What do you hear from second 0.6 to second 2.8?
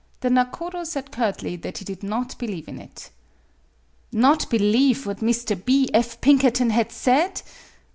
said curtly that he did not believe